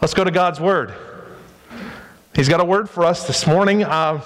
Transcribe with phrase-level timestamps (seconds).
[0.00, 0.94] Let's go to God's Word.
[2.32, 3.82] He's got a word for us this morning.
[3.82, 4.20] Uh,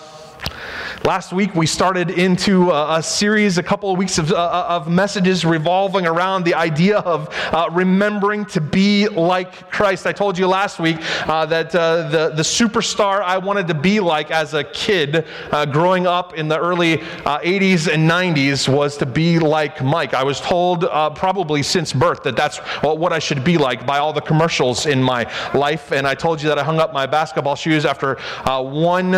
[1.04, 4.88] Last week, we started into a, a series, a couple of weeks of, uh, of,
[4.88, 10.06] messages revolving around the idea of uh, remembering to be like Christ.
[10.06, 13.98] I told you last week uh, that uh, the, the superstar I wanted to be
[13.98, 18.96] like as a kid uh, growing up in the early 80s uh, and 90s was
[18.98, 20.14] to be like Mike.
[20.14, 20.82] I was told
[21.16, 25.02] probably since birth that that's what I should be like by all the commercials in
[25.02, 25.90] my life.
[25.90, 29.12] And I told you that I hung up my basketball shoes after one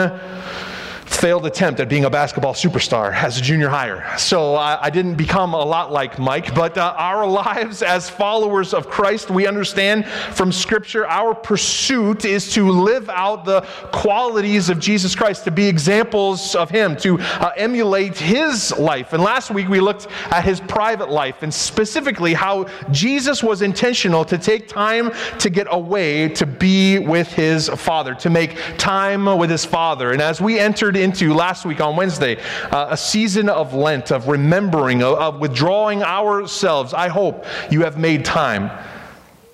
[1.16, 4.04] failed attempt at being a basketball superstar as a junior higher.
[4.18, 8.88] So I, didn't become a lot like Mike, but uh, our lives as followers of
[8.88, 15.14] Christ, we understand from Scripture, our pursuit is to live out the qualities of Jesus
[15.14, 19.12] Christ, to be examples of Him, to uh, emulate His life.
[19.12, 24.24] And last week we looked at His private life and specifically how Jesus was intentional
[24.26, 29.50] to take time to get away to be with His Father, to make time with
[29.50, 30.12] His Father.
[30.12, 32.38] And as we entered into last week on Wednesday,
[32.72, 36.92] uh, a season of Lent, of remembering, of, of withdrawing ourselves.
[36.92, 38.70] I hope you have made time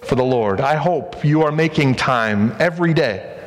[0.02, 0.60] for the Lord.
[0.60, 3.39] I hope you are making time every day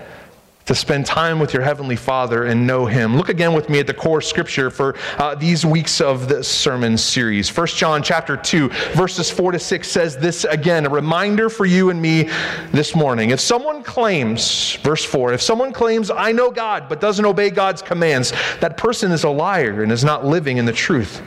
[0.66, 3.18] to spend time with your heavenly father and know him.
[3.18, 6.98] Look again with me at the core scripture for uh, these weeks of this sermon
[6.98, 7.56] series.
[7.56, 11.90] 1 john chapter 2 verses 4 to 6 says this again a reminder for you
[11.90, 12.30] and me
[12.72, 13.32] this morning.
[13.32, 17.82] If someone claims verse 4 if someone claims i know god but doesn't obey god's
[17.82, 21.22] commands that person is a liar and is not living in the truth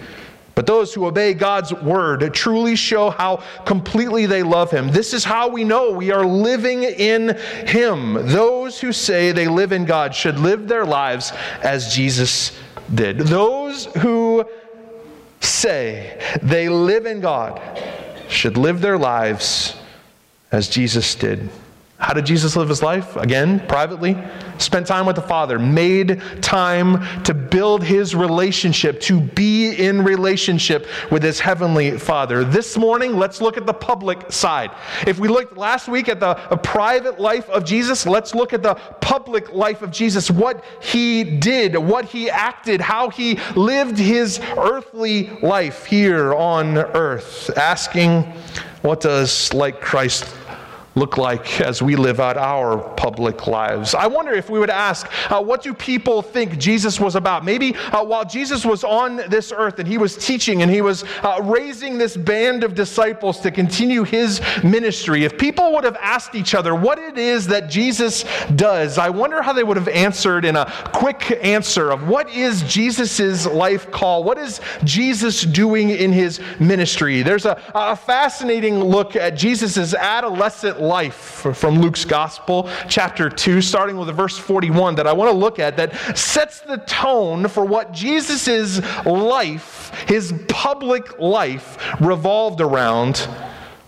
[0.56, 4.90] but those who obey God's word truly show how completely they love Him.
[4.90, 8.14] This is how we know we are living in Him.
[8.14, 11.32] Those who say they live in God should live their lives
[11.62, 12.58] as Jesus
[12.92, 13.18] did.
[13.18, 14.46] Those who
[15.40, 17.60] say they live in God
[18.30, 19.76] should live their lives
[20.50, 21.50] as Jesus did.
[21.98, 23.16] How did Jesus live his life?
[23.16, 24.18] Again, privately.
[24.58, 30.88] Spent time with the Father, made time to build his relationship, to be in relationship
[31.10, 32.44] with his heavenly Father.
[32.44, 34.72] This morning, let's look at the public side.
[35.06, 38.74] If we looked last week at the private life of Jesus, let's look at the
[39.00, 40.30] public life of Jesus.
[40.30, 47.50] What he did, what he acted, how he lived his earthly life here on earth.
[47.56, 48.22] Asking,
[48.82, 50.24] what does like Christ
[50.96, 53.94] look like as we live out our public lives.
[53.94, 57.44] I wonder if we would ask, uh, what do people think Jesus was about?
[57.44, 61.04] Maybe uh, while Jesus was on this earth and he was teaching and he was
[61.22, 66.34] uh, raising this band of disciples to continue his ministry, if people would have asked
[66.34, 68.24] each other what it is that Jesus
[68.54, 70.64] does, I wonder how they would have answered in a
[70.94, 74.24] quick answer of what is Jesus' life call?
[74.24, 77.20] What is Jesus doing in his ministry?
[77.20, 83.96] There's a, a fascinating look at Jesus' adolescent life from Luke's Gospel, chapter 2, starting
[83.96, 87.92] with verse 41, that I want to look at that sets the tone for what
[87.92, 93.28] Jesus' life, his public life, revolved around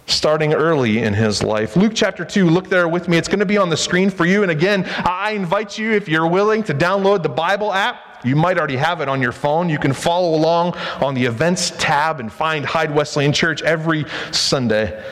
[0.09, 1.76] starting early in his life.
[1.76, 3.19] Luke chapter 2, look there with me.
[3.19, 4.42] It's going to be on the screen for you.
[4.42, 8.25] And again, I invite you, if you're willing, to download the Bible app.
[8.25, 9.69] You might already have it on your phone.
[9.69, 15.04] You can follow along on the events tab and find Hyde Wesleyan Church every Sunday.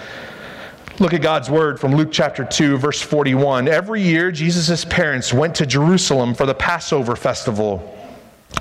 [0.98, 3.68] Look at God's word from Luke chapter 2, verse 41.
[3.68, 7.92] Every year, Jesus' parents went to Jerusalem for the Passover festival.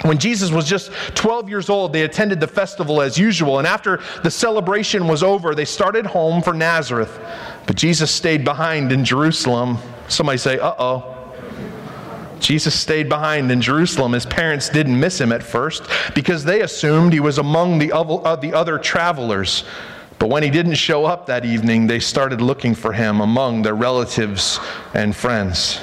[0.01, 4.01] When Jesus was just 12 years old, they attended the festival as usual, and after
[4.23, 7.17] the celebration was over, they started home for Nazareth.
[7.67, 9.77] But Jesus stayed behind in Jerusalem.
[10.09, 11.11] Somebody say, uh oh.
[12.41, 14.11] Jesus stayed behind in Jerusalem.
[14.11, 18.77] His parents didn't miss him at first because they assumed he was among the other
[18.77, 19.63] travelers.
[20.19, 23.75] But when he didn't show up that evening, they started looking for him among their
[23.75, 24.59] relatives
[24.93, 25.77] and friends.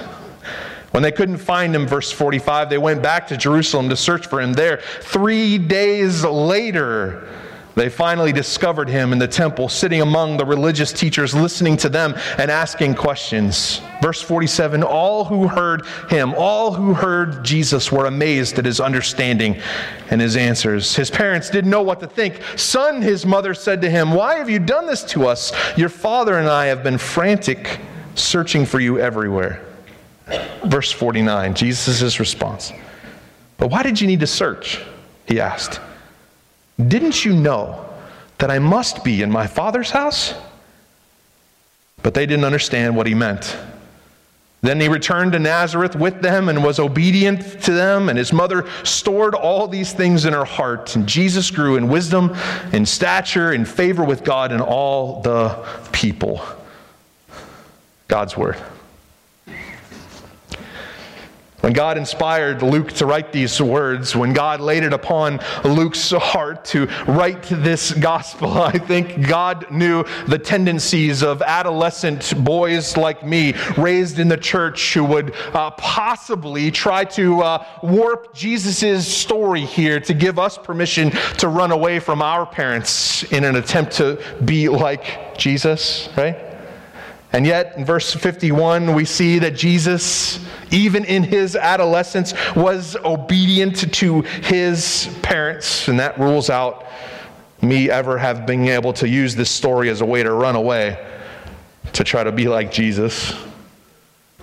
[0.92, 4.40] When they couldn't find him, verse 45, they went back to Jerusalem to search for
[4.40, 4.82] him there.
[5.00, 7.28] Three days later,
[7.74, 12.14] they finally discovered him in the temple, sitting among the religious teachers, listening to them
[12.38, 13.80] and asking questions.
[14.02, 19.60] Verse 47 All who heard him, all who heard Jesus, were amazed at his understanding
[20.10, 20.94] and his answers.
[20.94, 22.40] His parents didn't know what to think.
[22.56, 25.52] Son, his mother said to him, Why have you done this to us?
[25.76, 27.80] Your father and I have been frantic,
[28.14, 29.64] searching for you everywhere.
[30.64, 32.72] Verse 49, Jesus' response.
[33.56, 34.80] But why did you need to search?
[35.26, 35.80] He asked.
[36.88, 37.88] Didn't you know
[38.38, 40.34] that I must be in my Father's house?
[42.02, 43.56] But they didn't understand what he meant.
[44.62, 48.68] Then he returned to Nazareth with them and was obedient to them, and his mother
[48.84, 50.94] stored all these things in her heart.
[50.94, 52.36] And Jesus grew in wisdom,
[52.72, 55.48] in stature, in favor with God and all the
[55.90, 56.40] people.
[58.06, 58.56] God's Word.
[61.62, 66.64] When God inspired Luke to write these words, when God laid it upon Luke's heart
[66.66, 73.54] to write this gospel, I think God knew the tendencies of adolescent boys like me,
[73.78, 80.00] raised in the church, who would uh, possibly try to uh, warp Jesus' story here
[80.00, 84.68] to give us permission to run away from our parents in an attempt to be
[84.68, 86.51] like Jesus, right?
[87.32, 90.38] And yet, in verse 51, we see that Jesus,
[90.70, 95.88] even in his adolescence, was obedient to his parents.
[95.88, 96.86] And that rules out
[97.62, 101.02] me ever have been able to use this story as a way to run away,
[101.94, 103.34] to try to be like Jesus.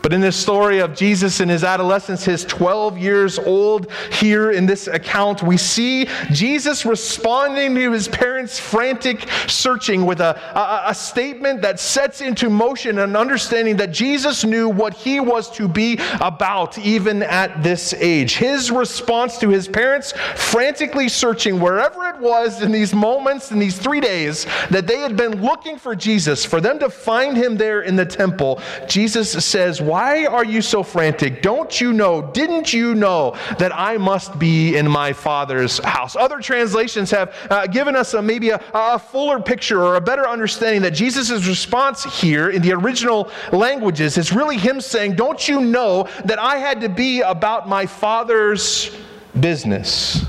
[0.02, 4.66] But in this story of Jesus in his adolescence, his 12 years old, here in
[4.66, 10.96] this account, we see Jesus responding to his parents' frantic searching with a, a, a,
[10.96, 16.00] statement that sets into motion an understanding that Jesus knew what he was to be
[16.22, 18.36] about even at this age.
[18.36, 23.78] His response to his parents frantically searching wherever it was in these moments, in these
[23.78, 27.82] three days, that they had been looking for Jesus, for them to find him there
[27.82, 31.42] in the temple, Jesus says, why are you so frantic?
[31.42, 36.16] Don't you know, didn't you know that I must be in my Father's house?
[36.16, 40.28] Other translations have uh, given us a, maybe a, a fuller picture or a better
[40.28, 45.60] understanding that Jesus' response here in the original languages is really him saying, Don't you
[45.60, 48.96] know that I had to be about my Father's
[49.40, 50.24] business?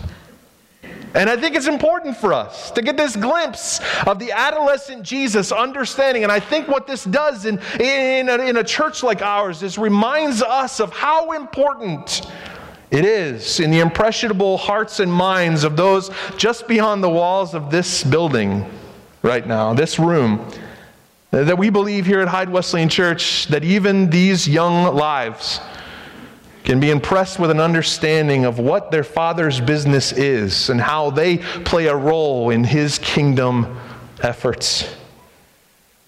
[1.14, 5.50] And I think it's important for us to get this glimpse of the adolescent Jesus
[5.50, 6.22] understanding.
[6.22, 9.76] And I think what this does in, in, a, in a church like ours is
[9.76, 12.30] reminds us of how important
[12.90, 17.70] it is in the impressionable hearts and minds of those just beyond the walls of
[17.70, 18.68] this building
[19.22, 20.44] right now, this room,
[21.30, 25.60] that we believe here at Hyde Wesleyan Church that even these young lives,
[26.64, 31.38] can be impressed with an understanding of what their father's business is and how they
[31.38, 33.78] play a role in his kingdom
[34.22, 34.94] efforts.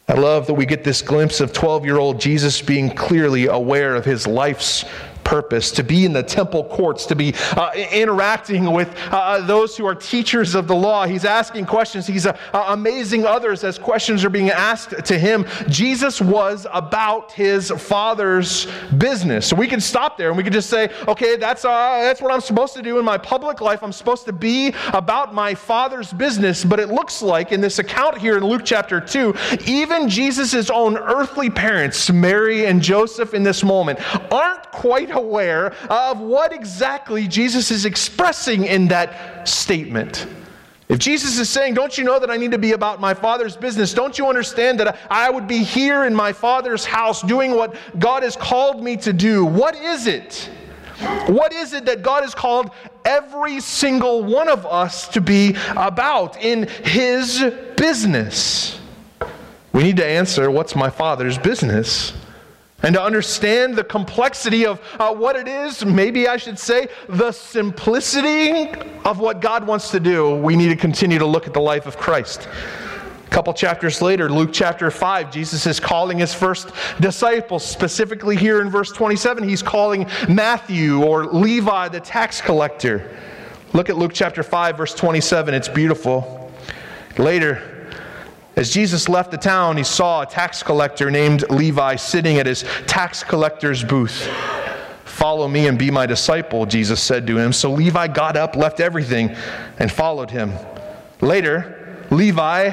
[0.08, 3.94] I love that we get this glimpse of 12 year old Jesus being clearly aware
[3.94, 4.84] of his life's
[5.24, 9.76] purpose, to be in the temple courts, to be uh, interacting with uh, uh, those
[9.76, 11.06] who are teachers of the law.
[11.06, 12.06] He's asking questions.
[12.06, 15.46] He's uh, uh, amazing others as questions are being asked to him.
[15.68, 18.66] Jesus was about his father's
[18.98, 19.46] business.
[19.46, 21.68] So we can stop there and we can just say, okay, that's, uh,
[22.02, 23.82] that's what I'm supposed to do in my public life.
[23.82, 26.64] I'm supposed to be about my father's business.
[26.64, 29.34] But it looks like in this account here in Luke chapter 2,
[29.66, 34.00] even Jesus' own earthly parents, Mary and Joseph, in this moment,
[34.32, 40.26] aren't quite aware of what exactly Jesus is expressing in that statement.
[40.88, 43.56] If Jesus is saying, Don't you know that I need to be about my Father's
[43.56, 43.94] business?
[43.94, 48.22] Don't you understand that I would be here in my Father's house doing what God
[48.22, 49.44] has called me to do?
[49.44, 50.50] What is it?
[51.26, 52.72] What is it that God has called
[53.06, 57.42] every single one of us to be about in His
[57.76, 58.78] business?
[59.72, 62.12] We need to answer, What's my Father's business?
[62.82, 67.30] And to understand the complexity of uh, what it is, maybe I should say, the
[67.30, 68.70] simplicity
[69.04, 71.86] of what God wants to do, we need to continue to look at the life
[71.86, 72.48] of Christ.
[73.26, 76.70] A couple chapters later, Luke chapter 5, Jesus is calling his first
[77.00, 77.64] disciples.
[77.64, 83.16] Specifically, here in verse 27, he's calling Matthew or Levi the tax collector.
[83.72, 85.54] Look at Luke chapter 5, verse 27.
[85.54, 86.52] It's beautiful.
[87.16, 87.71] Later,
[88.56, 92.64] as Jesus left the town, he saw a tax collector named Levi sitting at his
[92.86, 94.28] tax collector's booth.
[95.04, 97.52] Follow me and be my disciple, Jesus said to him.
[97.52, 99.34] So Levi got up, left everything,
[99.78, 100.52] and followed him.
[101.20, 102.70] Later, Levi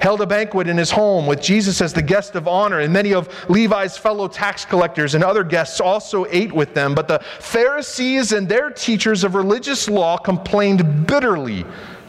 [0.00, 3.14] held a banquet in his home with Jesus as the guest of honor, and many
[3.14, 6.94] of Levi's fellow tax collectors and other guests also ate with them.
[6.94, 11.64] But the Pharisees and their teachers of religious law complained bitterly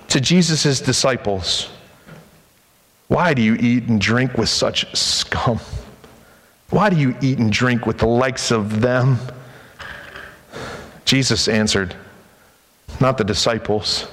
[0.07, 1.69] to Jesus' disciples.
[3.13, 5.59] Why do you eat and drink with such scum?
[6.71, 9.19] Why do you eat and drink with the likes of them?
[11.05, 11.95] Jesus answered,
[12.99, 14.07] not the disciples.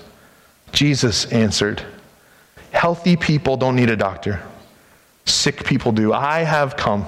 [0.72, 1.82] Jesus answered,
[2.72, 4.42] Healthy people don't need a doctor,
[5.24, 6.12] sick people do.
[6.12, 7.06] I have come.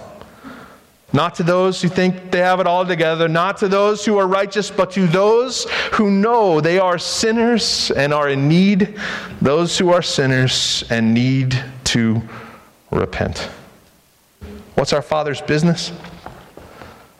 [1.13, 4.27] Not to those who think they have it all together, not to those who are
[4.27, 8.99] righteous, but to those who know they are sinners and are in need,
[9.43, 12.23] those who are sinners and need to
[12.91, 13.51] repent.
[14.77, 15.93] What's our Father's business?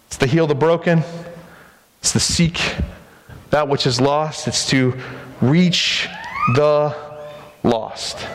[0.07, 1.03] It's to heal the broken,
[2.01, 2.59] it's to seek
[3.51, 4.99] that which is lost, it's to
[5.43, 6.09] reach
[6.55, 6.97] the
[7.63, 8.27] lost.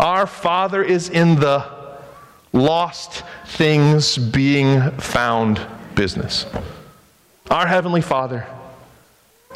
[0.00, 1.64] Our Father is in the
[2.52, 5.60] lost things being found
[5.94, 6.44] business.
[7.52, 8.46] Our Heavenly Father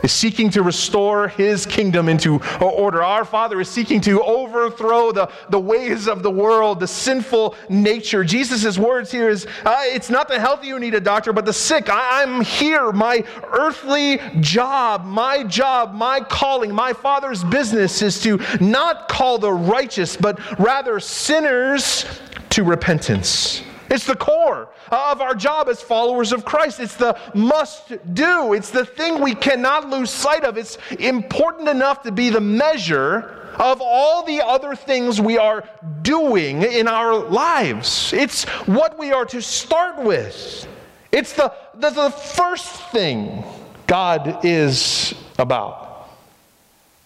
[0.02, 3.02] is seeking to restore his kingdom into order.
[3.02, 8.24] Our Father is seeking to overthrow the, the ways of the world, the sinful nature.
[8.24, 11.52] Jesus' words here is uh, it's not the healthy who need a doctor, but the
[11.52, 11.88] sick.
[11.88, 12.90] I, I'm here.
[12.92, 19.52] My earthly job, my job, my calling, my Father's business is to not call the
[19.52, 22.06] righteous, but rather sinners
[22.50, 23.62] to repentance.
[23.92, 26.80] It's the core of our job as followers of Christ.
[26.80, 28.54] It's the must do.
[28.54, 30.56] It's the thing we cannot lose sight of.
[30.56, 35.68] It's important enough to be the measure of all the other things we are
[36.00, 38.14] doing in our lives.
[38.14, 40.66] It's what we are to start with.
[41.12, 43.44] It's the, the, the first thing
[43.86, 46.08] God is about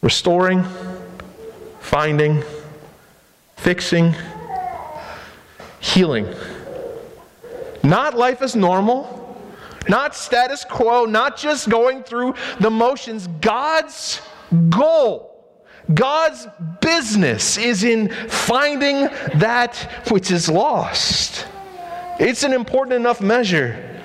[0.02, 0.64] restoring,
[1.80, 2.44] finding,
[3.56, 4.14] fixing,
[5.80, 6.32] healing.
[7.86, 9.38] Not life as normal,
[9.88, 13.28] not status quo, not just going through the motions.
[13.40, 14.20] God's
[14.70, 15.44] goal,
[15.94, 16.48] God's
[16.80, 19.76] business is in finding that
[20.10, 21.46] which is lost.
[22.18, 24.02] It's an important enough measure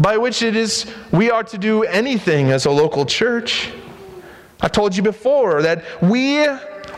[0.00, 3.70] by which it is we are to do anything as a local church.
[4.60, 6.48] I told you before that we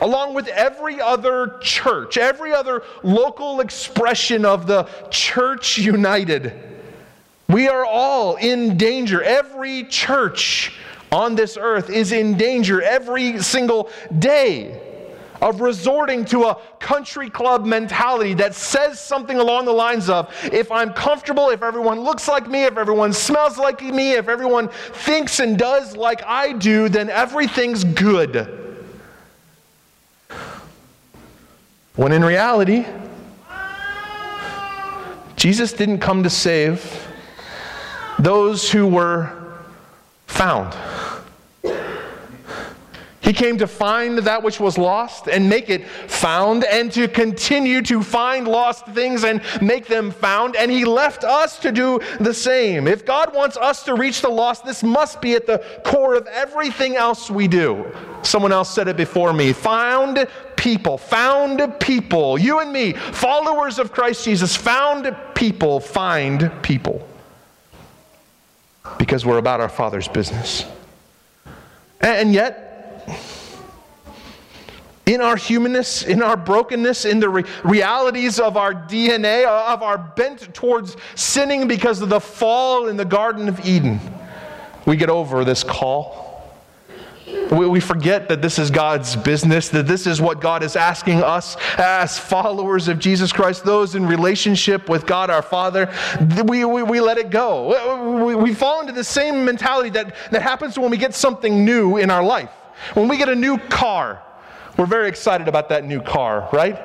[0.01, 6.53] along with every other church, every other local expression of the church united.
[7.49, 9.23] We are all in danger.
[9.23, 10.73] Every church
[11.11, 14.87] on this earth is in danger every single day
[15.43, 20.71] of resorting to a country club mentality that says something along the lines of if
[20.71, 25.41] I'm comfortable, if everyone looks like me, if everyone smells like me, if everyone thinks
[25.41, 28.70] and does like I do, then everything's good.
[31.97, 32.87] When in reality,
[35.37, 37.09] Jesus didn't come to save
[38.19, 39.33] those who were
[40.27, 40.77] found.
[43.23, 47.81] He came to find that which was lost and make it found, and to continue
[47.83, 50.57] to find lost things and make them found.
[50.57, 52.89] And He left us to do the same.
[52.89, 56.27] If God wants us to reach the lost, this must be at the core of
[56.27, 57.87] everything else we do.
[58.23, 60.27] Someone else said it before me found
[60.61, 67.09] people, found people, you and me, followers of Christ Jesus, found people, find people.
[68.99, 70.67] Because we're about our Father's business.
[72.03, 73.09] And yet,
[75.07, 79.83] in our humanness, in our brokenness, in the re- realities of our DNA, uh, of
[79.83, 83.99] our bent towards sinning because of the fall in the Garden of Eden,
[84.85, 86.30] we get over this call.
[87.51, 91.57] We, forget that this is God's business, that this is what God is asking us
[91.79, 95.93] as followers of Jesus Christ, those in relationship with God our Father.
[96.47, 98.25] We, we, we let it go.
[98.25, 101.97] We, we fall into the same mentality that, that happens when we get something new
[101.97, 102.51] in our life.
[102.95, 104.23] When we get a new car,
[104.77, 106.77] we're very excited about that new car, right?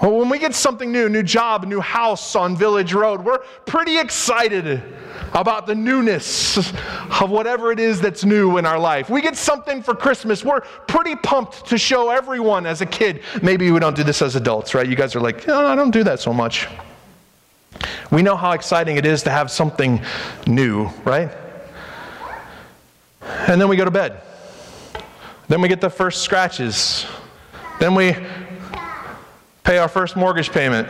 [0.00, 4.82] When we get something new, new job, new house on Village Road, we're pretty excited
[5.32, 9.08] about the newness of whatever it is that's new in our life.
[9.08, 13.22] We get something for Christmas, we're pretty pumped to show everyone as a kid.
[13.42, 14.88] Maybe we don't do this as adults, right?
[14.88, 16.68] You guys are like, I don't do that so much.
[18.10, 20.00] We know how exciting it is to have something
[20.46, 21.30] new, right?
[23.22, 24.20] And then we go to bed.
[25.48, 27.06] Then we get the first scratches.
[27.78, 28.16] Then we
[29.64, 30.88] pay our first mortgage payment.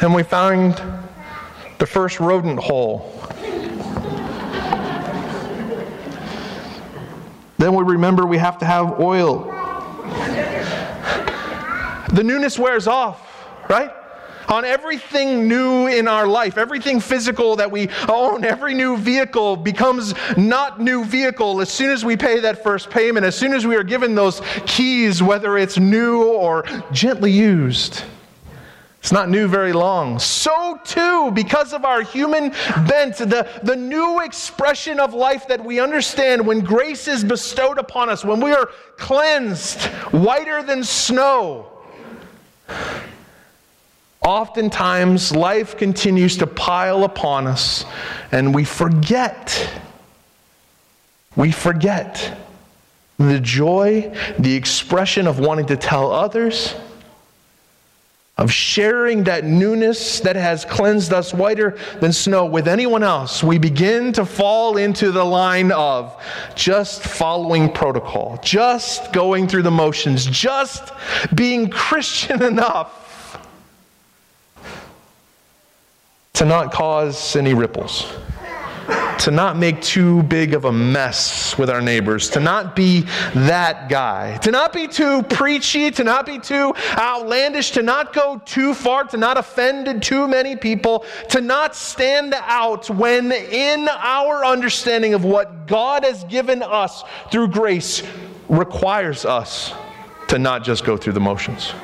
[0.00, 0.82] And we found
[1.78, 3.12] the first rodent hole.
[7.58, 9.44] Then we remember we have to have oil.
[12.12, 13.92] The newness wears off, right?
[14.48, 20.12] on everything new in our life, everything physical that we own, every new vehicle becomes
[20.36, 23.76] not new vehicle as soon as we pay that first payment, as soon as we
[23.76, 28.02] are given those keys, whether it's new or gently used.
[29.00, 30.18] It's not new very long.
[30.18, 32.50] So, too, because of our human
[32.86, 38.10] bent, the, the new expression of life that we understand when grace is bestowed upon
[38.10, 41.66] us, when we are cleansed, whiter than snow,
[44.22, 47.86] Oftentimes, life continues to pile upon us,
[48.30, 49.70] and we forget.
[51.36, 52.38] We forget
[53.18, 56.74] the joy, the expression of wanting to tell others
[58.40, 63.58] of sharing that newness that has cleansed us whiter than snow with anyone else, we
[63.58, 66.20] begin to fall into the line of
[66.54, 70.92] just following protocol, just going through the motions, just
[71.34, 73.38] being Christian enough
[76.32, 78.10] to not cause any ripples
[79.20, 83.02] to not make too big of a mess with our neighbors, to not be
[83.34, 88.40] that guy, to not be too preachy, to not be too outlandish, to not go
[88.46, 94.42] too far, to not offend too many people, to not stand out when in our
[94.44, 98.02] understanding of what God has given us through grace
[98.48, 99.74] requires us
[100.28, 101.74] to not just go through the motions.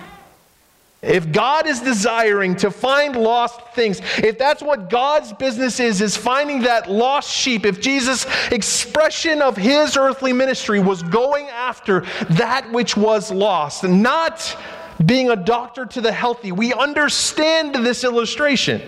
[1.06, 6.16] If God is desiring to find lost things, if that's what God's business is, is
[6.16, 12.70] finding that lost sheep, if Jesus' expression of his earthly ministry was going after that
[12.72, 14.56] which was lost, not
[15.04, 18.82] being a doctor to the healthy, we understand this illustration.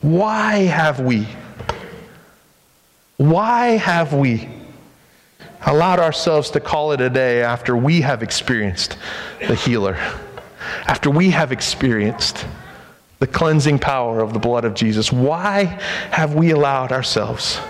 [0.00, 1.28] Why have we?
[3.16, 4.48] Why have we
[5.66, 8.96] allowed ourselves to call it a day after we have experienced
[9.46, 9.98] the healer?
[10.86, 12.46] After we have experienced
[13.18, 15.64] the cleansing power of the blood of Jesus, why
[16.10, 17.60] have we allowed ourselves?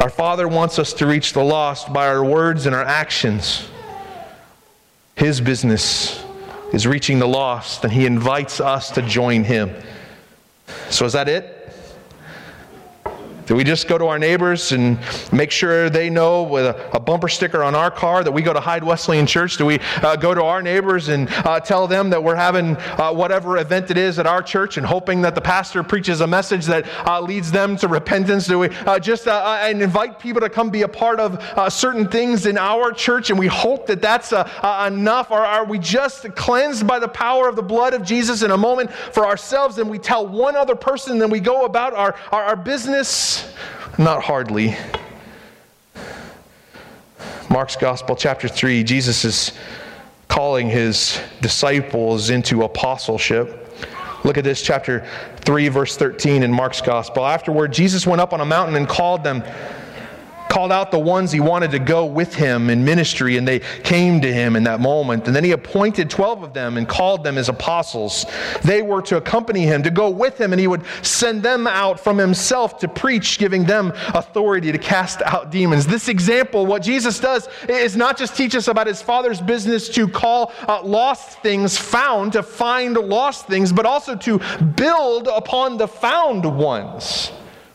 [0.00, 3.68] Our Father wants us to reach the lost by our words and our actions.
[5.14, 6.24] His business
[6.72, 9.70] is reaching the lost, and He invites us to join Him.
[10.90, 11.61] So, is that it?
[13.52, 14.98] Do we just go to our neighbors and
[15.30, 18.54] make sure they know with a, a bumper sticker on our car that we go
[18.54, 19.58] to Hyde Wesleyan Church?
[19.58, 23.12] Do we uh, go to our neighbors and uh, tell them that we're having uh,
[23.12, 26.64] whatever event it is at our church and hoping that the pastor preaches a message
[26.64, 28.46] that uh, leads them to repentance?
[28.46, 31.38] Do we uh, just uh, and invite people to come be a part of
[31.70, 35.30] certain things in our church and we hope that that's enough?
[35.30, 38.56] Or are we just cleansed by the power of the blood of Jesus in a
[38.56, 42.16] moment for ourselves and we tell one other person and then we go about our,
[42.32, 43.41] our, our business?
[43.98, 44.76] Not hardly.
[47.50, 49.52] Mark's Gospel, chapter 3, Jesus is
[50.28, 53.68] calling his disciples into apostleship.
[54.24, 55.06] Look at this, chapter
[55.40, 57.26] 3, verse 13 in Mark's Gospel.
[57.26, 59.42] Afterward, Jesus went up on a mountain and called them
[60.52, 64.20] called out the ones he wanted to go with him in ministry, and they came
[64.20, 65.26] to him in that moment.
[65.26, 68.26] And then he appointed 12 of them and called them his apostles.
[68.62, 71.98] They were to accompany him, to go with him, and he would send them out
[71.98, 75.86] from himself to preach, giving them authority to cast out demons.
[75.86, 80.06] This example, what Jesus does, is not just teach us about his Father's business to
[80.06, 84.38] call uh, lost things found, to find lost things, but also to
[84.76, 87.32] build upon the found ones.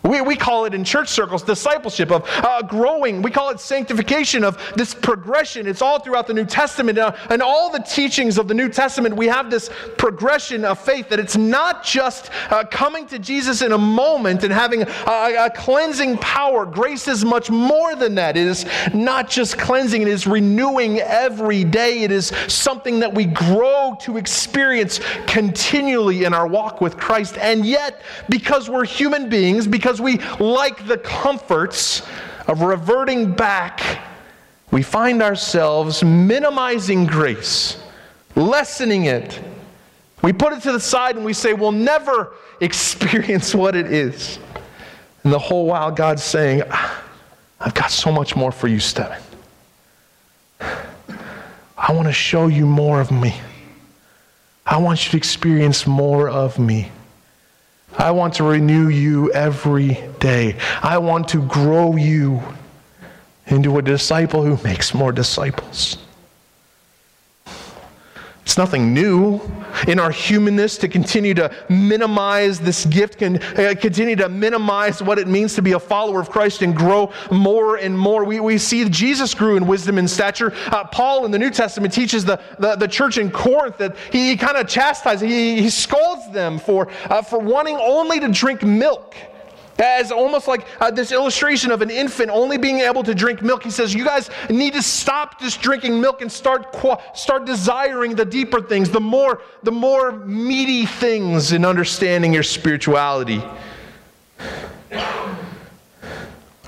[0.08, 3.22] We, we call it in church circles discipleship of uh, growing.
[3.22, 5.68] We call it sanctification of this progression.
[5.68, 6.98] It's all throughout the New Testament.
[6.98, 11.10] Uh, and all the teachings of the New Testament, we have this progression of faith
[11.10, 15.52] that it's not just uh, coming to Jesus in a moment and having a, a,
[15.56, 16.66] cleansing power.
[16.66, 18.38] Grace is much more than that.
[18.38, 22.04] It is not just cleansing, it is renewing every day.
[22.04, 27.38] It is something that we grow to experience continually in our walk with Christ.
[27.38, 32.04] And yet, because we're human beings, because because we like the comforts
[32.48, 34.02] of reverting back,
[34.72, 37.82] we find ourselves minimizing grace,
[38.36, 39.40] lessening it.
[40.22, 44.40] We put it to the side and we say, we'll never experience what it is.
[45.24, 47.04] And the whole while God's saying, ah,
[47.60, 49.18] I've got so much more for you, Stephen.
[50.60, 53.40] I want to show you more of me.
[54.66, 56.92] I want you to experience more of me.
[58.08, 60.56] I want to renew you every day.
[60.82, 62.42] I want to grow you
[63.48, 65.98] into a disciple who makes more disciples.
[68.58, 69.40] Nothing new
[69.88, 75.20] in our humanness to continue to minimize this gift, can uh, continue to minimize what
[75.20, 78.24] it means to be a follower of Christ and grow more and more.
[78.24, 80.54] We, we see Jesus grew in wisdom and stature.
[80.68, 84.30] Uh, Paul in the New Testament teaches the, the, the church in Corinth that he,
[84.30, 88.64] he kind of chastises, he, he scolds them for, uh, for wanting only to drink
[88.64, 89.16] milk
[89.80, 93.64] as almost like uh, this illustration of an infant only being able to drink milk.
[93.64, 96.76] He says, You guys need to stop just drinking milk and start,
[97.16, 103.42] start desiring the deeper things, the more, the more meaty things in understanding your spirituality.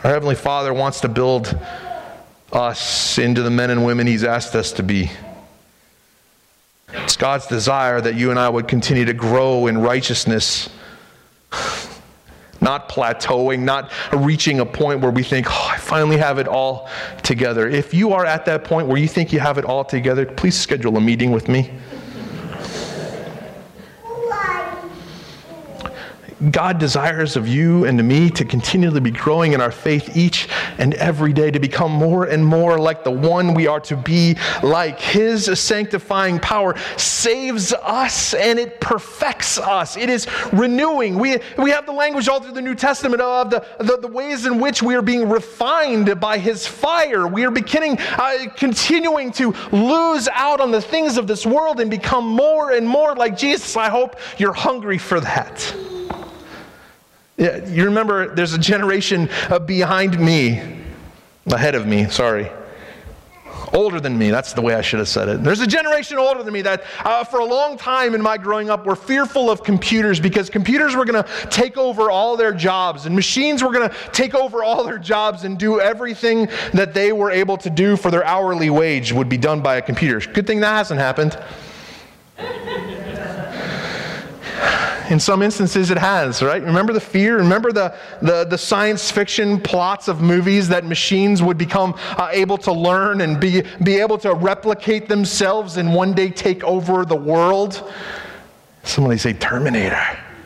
[0.02, 1.58] Our Heavenly Father wants to build
[2.54, 5.12] us into the men and women He's asked us to be.
[6.91, 10.69] It's God's desire that you and I would continue to grow in righteousness
[12.62, 16.89] not plateauing, not reaching a point where we think, oh, I finally have it all
[17.24, 17.67] together.
[17.67, 20.60] If you are at that point where you think you have it all together, please
[20.60, 21.72] schedule a meeting with me.
[26.52, 30.47] God desires of you and to me to continually be growing in our faith each
[30.78, 34.38] and every day, to become more and more like the one we are to be
[34.63, 34.99] like.
[34.99, 39.97] His sanctifying power saves us and it perfects us.
[39.97, 41.19] It is renewing.
[41.19, 44.45] We, we have the language all through the New Testament of the, the, the ways
[44.45, 47.28] in which we are being refined by His fire.
[47.28, 51.91] We are beginning, uh, continuing to lose out on the things of this world and
[51.91, 53.75] become more and more like Jesus.
[53.75, 55.75] I hope you're hungry for that.
[57.39, 60.62] Yeah, you remember there's a generation uh, behind me,
[61.45, 62.52] ahead of me, sorry.
[63.71, 65.41] Older than me, that's the way I should have said it.
[65.43, 68.69] There's a generation older than me that, uh, for a long time in my growing
[68.69, 73.06] up, were fearful of computers because computers were going to take over all their jobs
[73.06, 77.13] and machines were going to take over all their jobs and do everything that they
[77.13, 80.19] were able to do for their hourly wage would be done by a computer.
[80.30, 81.39] Good thing that hasn't happened.
[85.10, 86.62] In some instances, it has, right?
[86.62, 87.38] Remember the fear?
[87.38, 92.60] Remember the, the, the science fiction plots of movies that machines would become uh, able
[92.60, 97.15] to learn and be, be able to replicate themselves and one day take over the
[97.15, 97.91] world?
[98.84, 100.06] Somebody say Terminator.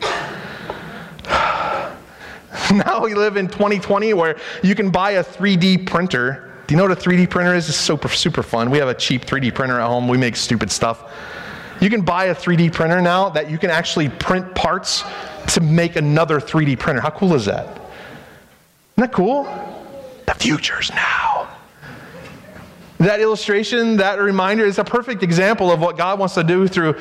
[2.72, 6.54] now we live in 2020 where you can buy a 3D printer.
[6.66, 7.68] Do you know what a 3D printer is?
[7.68, 8.70] It's super, super fun.
[8.70, 10.08] We have a cheap 3D printer at home.
[10.08, 11.12] We make stupid stuff.
[11.84, 15.04] You can buy a 3D printer now that you can actually print parts
[15.48, 17.02] to make another 3D printer.
[17.02, 17.66] How cool is that?
[17.66, 17.82] Isn't
[18.96, 19.44] that cool?
[20.24, 21.54] The future's now.
[22.96, 26.98] That illustration, that reminder is a perfect example of what God wants to do through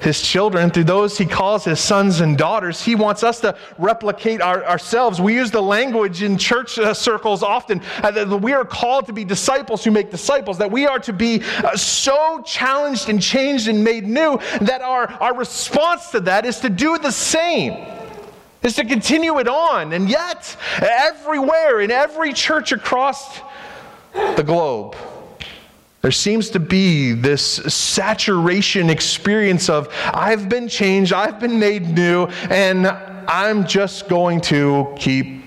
[0.00, 2.82] his children, through those he calls his sons and daughters.
[2.82, 5.20] He wants us to replicate our, ourselves.
[5.20, 9.12] We use the language in church uh, circles often uh, that we are called to
[9.12, 13.68] be disciples who make disciples, that we are to be uh, so challenged and changed
[13.68, 17.72] and made new that our, our response to that is to do the same
[18.62, 19.92] is to continue it on.
[19.92, 23.40] And yet, everywhere, in every church across
[24.14, 24.96] the globe,
[26.04, 32.26] there seems to be this saturation experience of, I've been changed, I've been made new,
[32.50, 35.42] and I'm just going to keep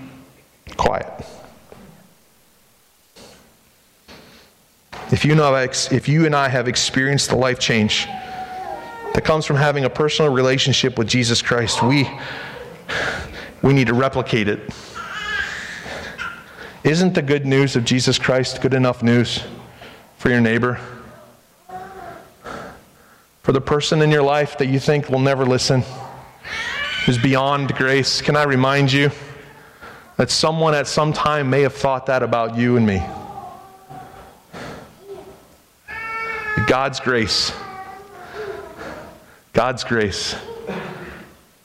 [0.76, 1.24] quiet.
[5.12, 8.06] If you, know, if you and I have experienced the life change
[9.14, 12.10] that comes from having a personal relationship with Jesus Christ, we,
[13.62, 14.74] we need to replicate it.
[16.82, 19.44] Isn't the good news of Jesus Christ good enough news?
[20.18, 20.80] For your neighbor,
[23.42, 25.84] for the person in your life that you think will never listen,
[27.06, 28.20] who's beyond grace.
[28.20, 29.10] Can I remind you
[30.16, 33.00] that someone at some time may have thought that about you and me?
[36.66, 37.52] God's grace,
[39.52, 40.34] God's grace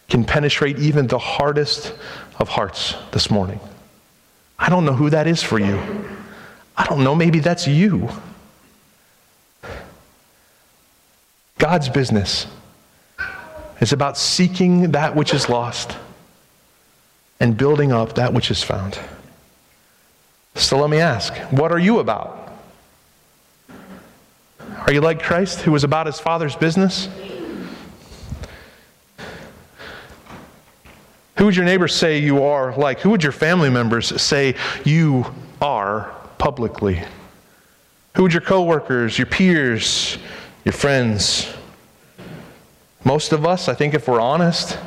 [0.09, 1.91] can penetrate even the hardest
[2.37, 3.59] of hearts this morning.
[4.59, 5.79] I don't know who that is for you.
[6.77, 8.09] I don't know, maybe that's you.
[11.63, 12.45] God's business
[13.79, 15.95] is about seeking that which is lost
[17.39, 18.99] and building up that which is found.
[20.55, 22.51] So let me ask, what are you about?
[24.85, 27.07] Are you like Christ, who was about his Father's business?
[31.37, 32.99] Who would your neighbors say you are like?
[32.99, 37.01] Who would your family members say you are publicly?
[38.17, 40.17] Who would your coworkers, your peers,
[40.63, 41.52] your friends.
[43.05, 44.77] Most of us, I think, if we're honest,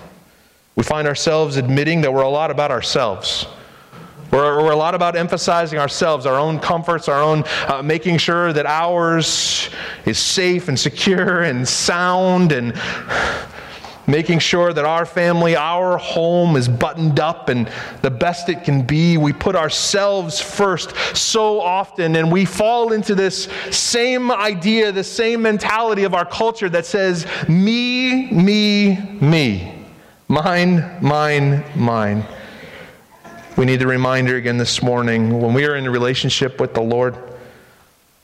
[0.74, 3.46] we find ourselves admitting that we're a lot about ourselves.
[4.30, 8.52] We're, we're a lot about emphasizing ourselves, our own comforts, our own uh, making sure
[8.52, 9.68] that ours
[10.04, 12.74] is safe and secure and sound and
[14.06, 17.70] making sure that our family, our home is buttoned up and
[18.02, 19.16] the best it can be.
[19.16, 25.42] We put ourselves first so often, and we fall into this same idea, the same
[25.42, 29.84] mentality of our culture that says, me, me, me.
[30.28, 32.24] Mine, mine, mine.
[33.56, 36.82] We need the reminder again this morning when we are in a relationship with the
[36.82, 37.16] Lord,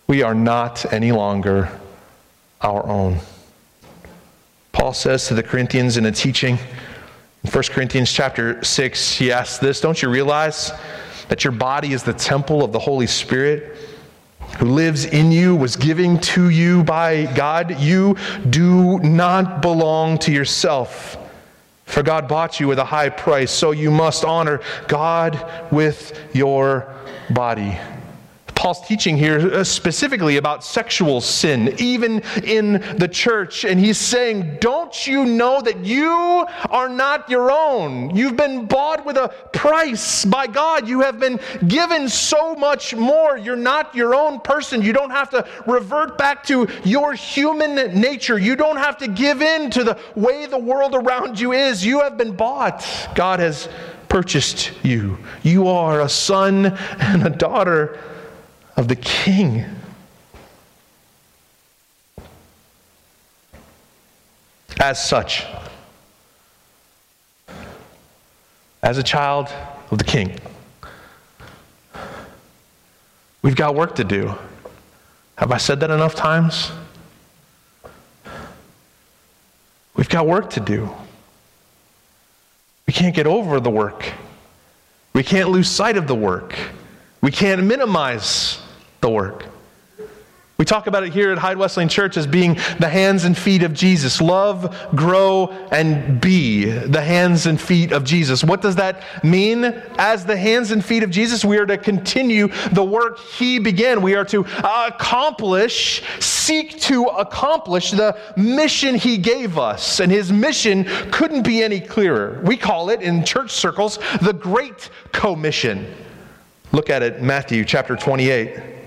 [0.06, 1.70] we are not any longer
[2.60, 3.18] our own.
[4.72, 6.58] Paul says to the Corinthians in a teaching
[7.44, 10.70] in 1 Corinthians chapter 6, he asks this Don't you realize
[11.28, 13.76] that your body is the temple of the Holy Spirit
[14.58, 17.80] who lives in you, was given to you by God?
[17.80, 18.16] You
[18.48, 21.16] do not belong to yourself.
[21.84, 26.94] For God bought you with a high price, so you must honor God with your
[27.30, 27.76] body.
[28.62, 33.64] Paul's teaching here uh, specifically about sexual sin, even in the church.
[33.64, 38.14] And he's saying, Don't you know that you are not your own?
[38.14, 40.86] You've been bought with a price by God.
[40.86, 43.36] You have been given so much more.
[43.36, 44.80] You're not your own person.
[44.80, 48.38] You don't have to revert back to your human nature.
[48.38, 51.84] You don't have to give in to the way the world around you is.
[51.84, 52.86] You have been bought.
[53.16, 53.68] God has
[54.08, 55.18] purchased you.
[55.42, 56.66] You are a son
[57.00, 57.98] and a daughter
[58.76, 59.64] of the king.
[64.80, 65.46] As such,
[68.82, 69.48] as a child
[69.92, 70.36] of the king,
[73.42, 74.34] we've got work to do.
[75.36, 76.72] Have I said that enough times?
[79.94, 80.90] We've got work to do.
[82.86, 84.10] We can't get over the work.
[85.12, 86.56] We can't lose sight of the work.
[87.20, 88.61] We can't minimize
[89.02, 89.44] the work.
[90.62, 93.64] We talk about it here at Hyde Wesleyan Church as being the hands and feet
[93.64, 94.20] of Jesus.
[94.20, 98.44] Love, grow, and be the hands and feet of Jesus.
[98.44, 99.64] What does that mean?
[99.98, 104.02] As the hands and feet of Jesus, we are to continue the work He began.
[104.02, 109.98] We are to accomplish, seek to accomplish the mission He gave us.
[109.98, 112.40] And His mission couldn't be any clearer.
[112.44, 115.92] We call it in church circles the Great Commission.
[116.70, 118.81] Look at it, Matthew chapter 28.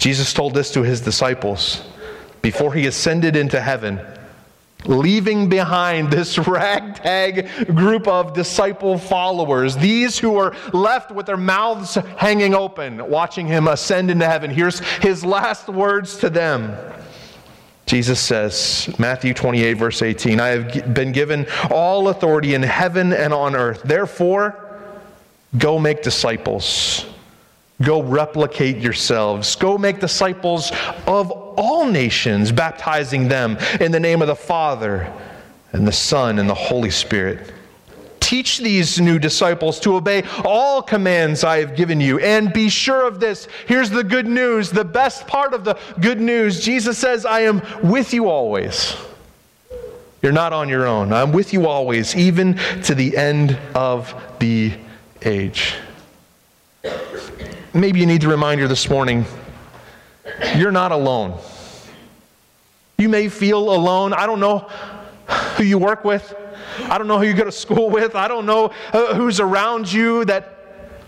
[0.00, 1.82] Jesus told this to his disciples
[2.42, 4.00] before he ascended into heaven,
[4.84, 11.94] leaving behind this ragtag group of disciple followers, these who were left with their mouths
[12.16, 14.50] hanging open, watching him ascend into heaven.
[14.50, 16.76] Here's his last words to them.
[17.86, 23.32] Jesus says, Matthew 28, verse 18, I have been given all authority in heaven and
[23.32, 23.82] on earth.
[23.84, 24.70] Therefore,
[25.58, 27.04] Go make disciples.
[27.82, 29.56] Go replicate yourselves.
[29.56, 30.70] Go make disciples
[31.06, 35.10] of all nations, baptizing them in the name of the Father
[35.72, 37.52] and the Son and the Holy Spirit.
[38.20, 42.20] Teach these new disciples to obey all commands I have given you.
[42.20, 43.48] And be sure of this.
[43.66, 46.62] Here's the good news, the best part of the good news.
[46.62, 48.94] Jesus says, I am with you always.
[50.22, 51.12] You're not on your own.
[51.12, 54.74] I'm with you always, even to the end of the
[55.22, 55.74] age.
[57.72, 59.24] Maybe you need the reminder this morning
[60.56, 61.38] you're not alone.
[62.98, 64.12] You may feel alone.
[64.12, 64.68] I don't know
[65.56, 66.34] who you work with.
[66.80, 68.16] I don't know who you go to school with.
[68.16, 70.59] I don't know uh, who's around you that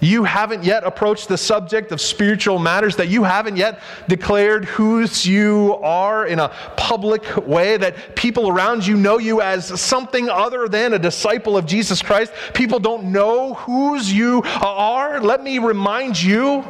[0.02, 5.24] you haven't yet approached the subject of spiritual matters, that you haven't yet declared whose
[5.24, 10.66] you are in a public way, that people around you know you as something other
[10.66, 16.20] than a disciple of Jesus Christ, people don't know whose you are, let me remind
[16.20, 16.64] you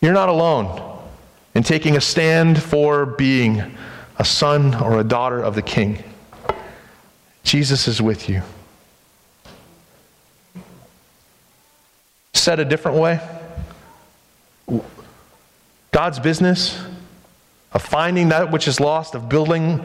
[0.00, 1.00] you're not alone
[1.56, 3.76] in taking a stand for being
[4.18, 6.04] a son or a daughter of the King.
[7.42, 8.42] Jesus is with you.
[12.42, 13.20] Said a different way,
[15.92, 16.76] God's business
[17.72, 19.80] of finding that which is lost, of building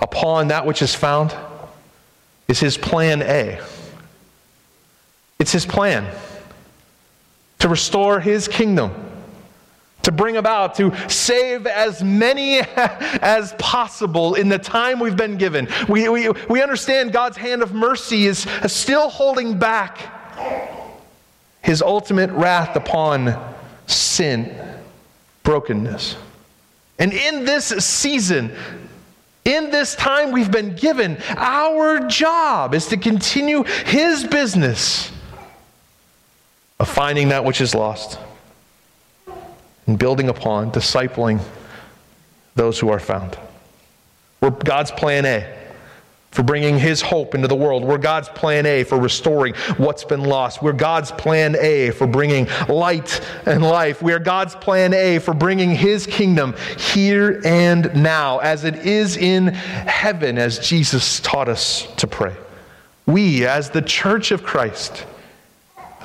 [0.00, 1.36] upon that which is found,
[2.48, 3.60] is his plan A.
[5.38, 6.10] It's his plan
[7.58, 8.94] to restore his kingdom,
[10.00, 12.60] to bring about, to save as many
[13.20, 15.68] as possible in the time we've been given.
[15.90, 20.14] We, we, we understand God's hand of mercy is still holding back
[21.68, 23.38] his ultimate wrath upon
[23.86, 24.58] sin,
[25.42, 26.16] brokenness.
[26.98, 28.56] And in this season,
[29.44, 35.12] in this time we've been given, our job is to continue his business
[36.80, 38.18] of finding that which is lost
[39.86, 41.38] and building upon, discipling
[42.54, 43.36] those who are found.
[44.40, 45.67] We're God's plan A
[46.30, 47.84] for bringing his hope into the world.
[47.84, 50.62] We're God's plan A for restoring what's been lost.
[50.62, 54.02] We're God's plan A for bringing light and life.
[54.02, 59.16] We are God's plan A for bringing his kingdom here and now, as it is
[59.16, 62.36] in heaven, as Jesus taught us to pray.
[63.06, 65.06] We, as the church of Christ,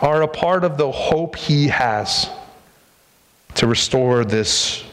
[0.02, 2.30] are a part of the hope he has
[3.56, 4.84] to restore this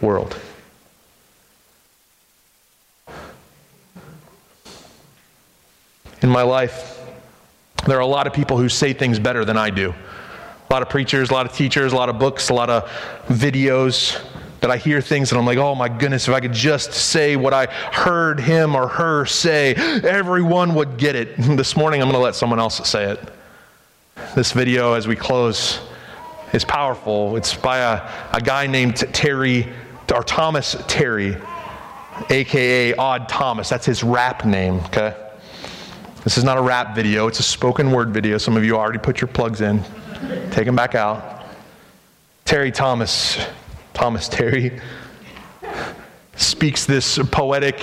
[0.00, 0.36] world.
[6.22, 7.00] In my life,
[7.86, 9.90] there are a lot of people who say things better than I do.
[9.90, 12.88] A lot of preachers, a lot of teachers, a lot of books, a lot of
[13.26, 14.20] videos.
[14.60, 17.34] that I hear things and I'm like, oh my goodness, if I could just say
[17.34, 21.34] what I heard him or her say, everyone would get it.
[21.56, 23.20] This morning, I'm going to let someone else say it.
[24.34, 25.80] This video, as we close,
[26.52, 27.36] is powerful.
[27.36, 29.66] It's by a, a guy named Terry,
[30.12, 31.36] or Thomas Terry,
[32.28, 33.70] aka Odd Thomas.
[33.70, 35.14] That's his rap name, okay?
[36.22, 38.36] This is not a rap video, it's a spoken word video.
[38.36, 39.82] Some of you already put your plugs in.
[40.50, 41.46] Take them back out.
[42.44, 43.38] Terry Thomas,
[43.94, 44.78] Thomas Terry,
[46.36, 47.82] speaks this poetic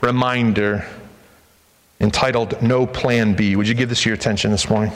[0.00, 0.86] reminder
[2.00, 3.56] entitled No Plan B.
[3.56, 4.92] Would you give this your attention this morning?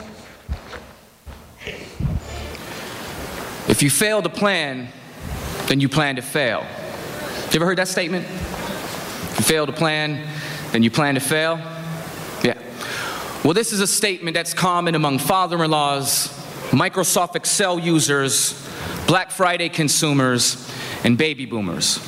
[3.67, 4.87] If you fail to plan,
[5.65, 6.65] then you plan to fail.
[7.51, 8.25] You ever heard that statement?
[8.25, 10.25] If you fail to plan,
[10.71, 11.59] then you plan to fail?
[13.43, 16.27] Well, this is a statement that's common among father in laws,
[16.71, 18.67] Microsoft Excel users,
[19.07, 20.69] Black Friday consumers,
[21.03, 21.99] and baby boomers.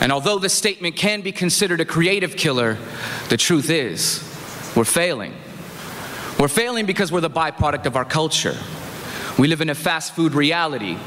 [0.00, 2.76] And although this statement can be considered a creative killer,
[3.28, 4.18] the truth is,
[4.76, 5.32] we're failing.
[6.38, 8.56] We're failing because we're the byproduct of our culture.
[9.38, 10.98] We live in a fast food reality.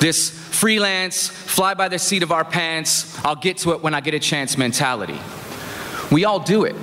[0.00, 4.00] This freelance, fly by the seat of our pants, I'll get to it when I
[4.00, 5.18] get a chance mentality.
[6.10, 6.76] We all do it.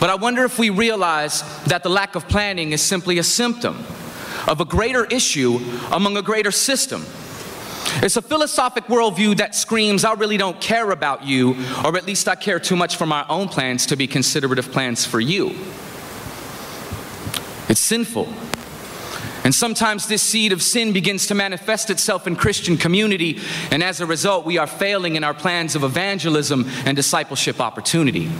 [0.00, 3.84] But I wonder if we realize that the lack of planning is simply a symptom
[4.46, 5.60] of a greater issue
[5.92, 7.04] among a greater system.
[8.02, 12.28] It's a philosophic worldview that screams, I really don't care about you, or at least
[12.28, 15.54] I care too much for my own plans to be considerate of plans for you.
[17.68, 18.28] It's sinful.
[19.44, 24.00] And sometimes this seed of sin begins to manifest itself in Christian community, and as
[24.00, 28.30] a result, we are failing in our plans of evangelism and discipleship opportunity.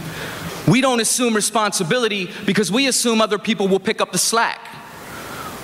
[0.67, 4.61] We don't assume responsibility because we assume other people will pick up the slack.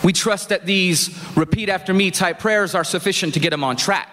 [0.05, 3.77] We trust that these repeat after me type prayers are sufficient to get them on
[3.77, 4.09] track.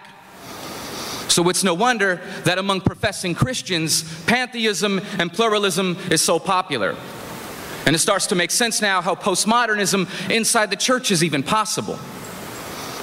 [1.28, 6.96] So it's no wonder that among professing Christians, pantheism and pluralism is so popular.
[7.86, 11.98] And it starts to make sense now how postmodernism inside the church is even possible.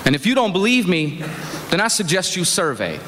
[0.06, 1.24] And if you don't believe me,
[1.70, 3.00] then I suggest you survey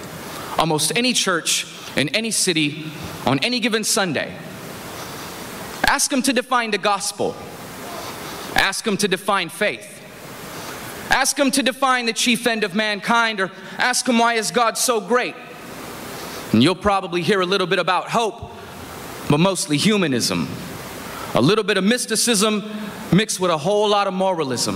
[0.57, 2.85] almost any church in any city
[3.25, 4.35] on any given Sunday.
[5.87, 7.35] Ask them to define the gospel.
[8.55, 9.93] Ask them to define faith.
[11.09, 14.77] Ask them to define the chief end of mankind, or ask them why is God
[14.77, 15.35] so great?
[16.51, 18.51] And you'll probably hear a little bit about hope,
[19.29, 20.47] but mostly humanism
[21.33, 22.63] a little bit of mysticism
[23.11, 24.75] mixed with a whole lot of moralism.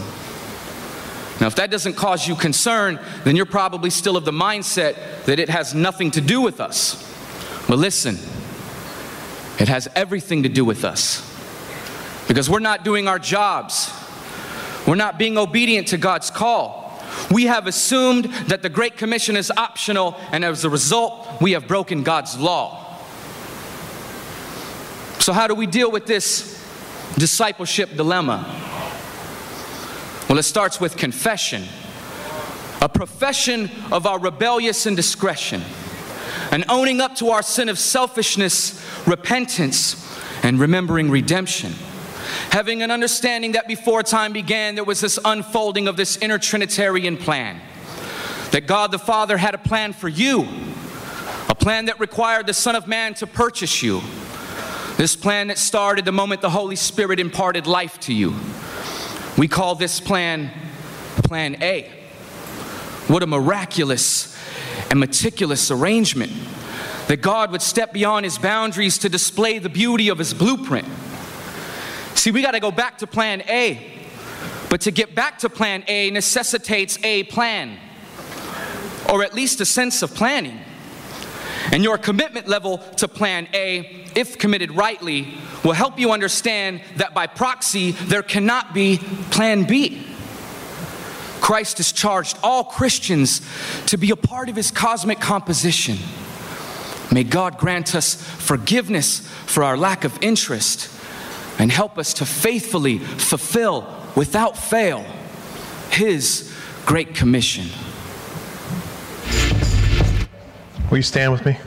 [1.39, 5.39] Now, if that doesn't cause you concern, then you're probably still of the mindset that
[5.39, 7.07] it has nothing to do with us.
[7.67, 8.17] But listen,
[9.61, 11.27] it has everything to do with us.
[12.27, 13.93] Because we're not doing our jobs,
[14.87, 16.81] we're not being obedient to God's call.
[17.29, 21.67] We have assumed that the Great Commission is optional, and as a result, we have
[21.67, 22.97] broken God's law.
[25.19, 26.59] So, how do we deal with this
[27.17, 28.45] discipleship dilemma?
[30.27, 31.65] Well, it starts with confession,
[32.81, 35.61] a profession of our rebellious indiscretion,
[36.51, 40.07] and owning up to our sin of selfishness, repentance,
[40.43, 41.73] and remembering redemption.
[42.51, 47.17] Having an understanding that before time began, there was this unfolding of this inner Trinitarian
[47.17, 47.59] plan.
[48.51, 50.47] That God the Father had a plan for you,
[51.49, 54.01] a plan that required the Son of Man to purchase you
[55.01, 58.35] this plan that started the moment the Holy Spirit imparted life to you.
[59.35, 60.51] We call this plan
[61.23, 61.89] Plan A.
[63.07, 64.30] What a miraculous
[64.91, 66.33] and meticulous arrangement
[67.07, 70.87] that God would step beyond his boundaries to display the beauty of his blueprint.
[72.13, 73.89] See, we got to go back to Plan A.
[74.69, 77.77] But to get back to Plan A necessitates a plan,
[79.09, 80.59] or at least a sense of planning.
[81.71, 87.13] And your commitment level to Plan A, if committed rightly, will help you understand that
[87.13, 88.97] by proxy, there cannot be
[89.31, 90.05] Plan B.
[91.41, 93.41] Christ has charged all Christians
[93.87, 95.97] to be a part of his cosmic composition.
[97.11, 100.89] May God grant us forgiveness for our lack of interest
[101.59, 105.03] and help us to faithfully fulfill without fail
[105.89, 107.67] his great commission.
[110.89, 111.57] Will you stand with me?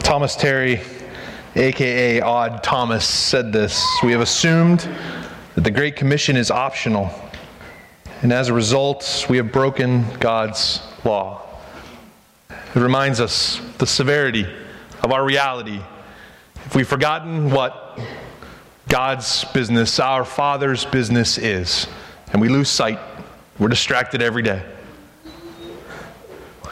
[0.00, 0.80] Thomas Terry,
[1.56, 4.88] aka Odd Thomas, said this We have assumed
[5.54, 7.10] that the Great Commission is optional,
[8.22, 11.42] and as a result, we have broken God's law.
[12.50, 14.46] It reminds us the severity
[15.02, 15.80] of our reality.
[16.66, 17.98] If we've forgotten what
[18.88, 21.88] God's business, our Father's business is.
[22.32, 22.98] And we lose sight.
[23.58, 24.62] We're distracted every day.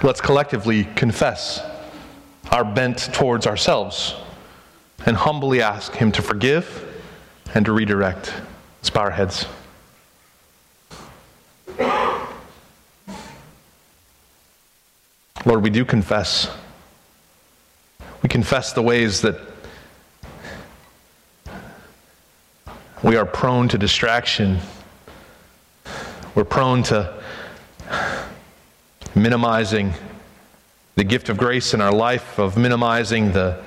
[0.03, 1.63] Let's collectively confess
[2.51, 4.15] our bent towards ourselves
[5.07, 6.89] and humbly ask Him to forgive
[7.55, 8.33] and to redirect.
[8.79, 9.47] Let's bow our heads.
[15.47, 16.51] Lord, we do confess.
[18.23, 19.39] We confess the ways that
[23.03, 24.59] we are prone to distraction.
[26.35, 27.23] We're prone to
[29.15, 29.93] minimizing
[30.97, 33.63] the gift of grace in our life, of minimizing the,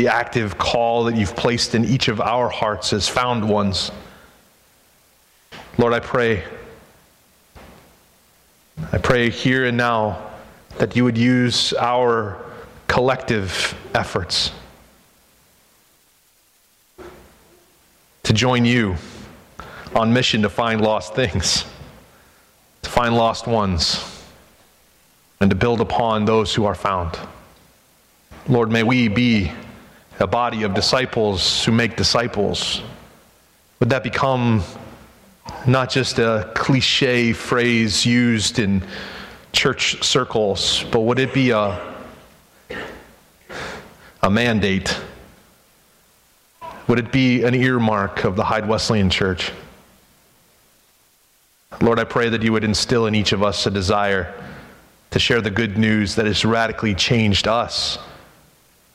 [0.00, 3.92] the active call that you've placed in each of our hearts as found ones.
[5.76, 6.42] Lord, I pray.
[8.92, 10.30] I pray here and now
[10.78, 12.42] that you would use our
[12.86, 14.52] collective efforts
[18.22, 18.96] to join you
[19.94, 21.66] on mission to find lost things,
[22.80, 24.24] to find lost ones,
[25.40, 27.18] and to build upon those who are found.
[28.48, 29.52] Lord, may we be
[30.20, 32.82] a body of disciples who make disciples.
[33.80, 34.62] Would that become
[35.66, 38.82] not just a cliche phrase used in
[39.52, 41.94] church circles, but would it be a,
[44.22, 44.94] a mandate?
[46.86, 49.52] Would it be an earmark of the Hyde Wesleyan Church?
[51.80, 54.34] Lord, I pray that you would instill in each of us a desire
[55.12, 57.98] to share the good news that has radically changed us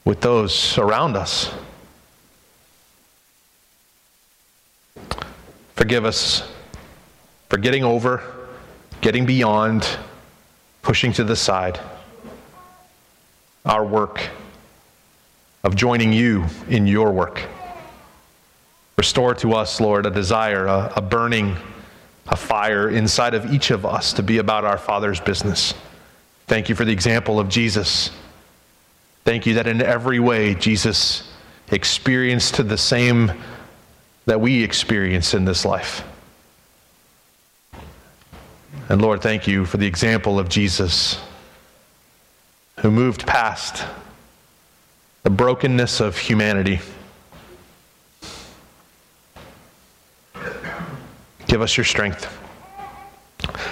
[0.06, 1.52] with those around us.
[5.76, 6.50] Forgive us
[7.50, 8.24] for getting over,
[9.02, 9.88] getting beyond,
[10.82, 11.80] pushing to the side
[13.66, 14.30] our work
[15.64, 17.44] of joining you in your work.
[18.98, 21.58] Restore to us, Lord, a desire, a, a burning,
[22.28, 25.74] a fire inside of each of us to be about our Father's business.
[26.48, 28.12] Thank you for the example of Jesus.
[29.26, 31.24] Thank you that in every way, Jesus
[31.72, 33.32] experienced the same
[34.28, 36.04] that we experience in this life.
[38.88, 41.20] And Lord, thank you for the example of Jesus
[42.82, 43.84] who moved past
[45.24, 46.80] the brokenness of humanity.
[51.48, 52.32] Give us your strength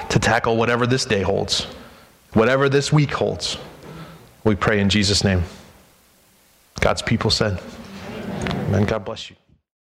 [0.10, 1.66] to tackle whatever this day holds,
[2.34, 3.60] whatever this week holds.
[4.44, 5.44] We pray in Jesus' name.
[6.80, 7.62] God's people said,
[8.68, 8.86] Amen.
[8.86, 9.36] God bless you.